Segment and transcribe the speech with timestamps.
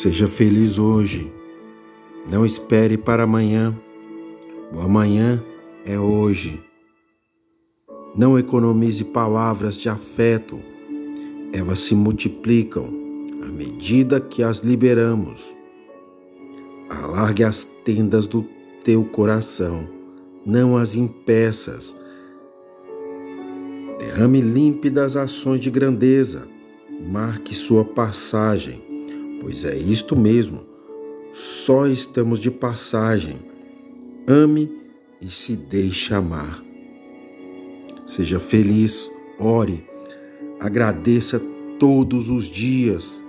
[0.00, 1.30] Seja feliz hoje.
[2.26, 3.78] Não espere para amanhã.
[4.72, 5.44] O amanhã
[5.84, 6.58] é hoje.
[8.16, 10.58] Não economize palavras de afeto.
[11.52, 12.88] Elas se multiplicam
[13.42, 15.54] à medida que as liberamos.
[16.88, 18.48] Alargue as tendas do
[18.82, 19.86] teu coração,
[20.46, 21.94] não as impeças.
[23.98, 26.48] Derrame límpidas ações de grandeza.
[27.06, 28.88] Marque sua passagem
[29.40, 30.60] pois é isto mesmo,
[31.32, 33.36] só estamos de passagem.
[34.28, 34.70] Ame
[35.20, 36.62] e se deixe amar.
[38.06, 39.84] Seja feliz, ore,
[40.60, 41.40] agradeça
[41.78, 43.20] todos os dias.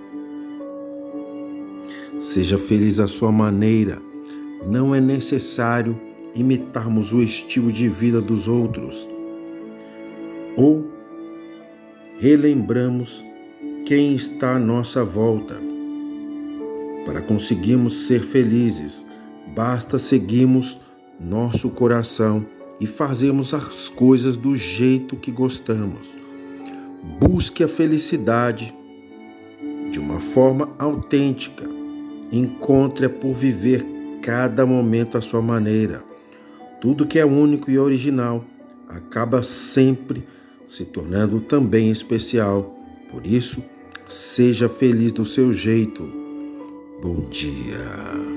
[2.20, 4.00] Seja feliz à sua maneira.
[4.66, 5.98] Não é necessário
[6.34, 9.08] imitarmos o estilo de vida dos outros.
[10.56, 10.86] Ou
[12.18, 13.24] relembramos
[13.86, 15.71] quem está à nossa volta
[17.04, 19.06] para conseguirmos ser felizes,
[19.54, 20.80] basta seguirmos
[21.20, 22.46] nosso coração
[22.80, 26.16] e fazermos as coisas do jeito que gostamos.
[27.20, 28.74] Busque a felicidade
[29.90, 31.68] de uma forma autêntica.
[32.30, 33.84] Encontre-a por viver
[34.22, 36.02] cada momento à sua maneira.
[36.80, 38.44] Tudo que é único e original
[38.88, 40.26] acaba sempre
[40.66, 42.76] se tornando também especial.
[43.10, 43.62] Por isso,
[44.08, 46.21] seja feliz do seu jeito
[47.02, 48.31] Bom dia.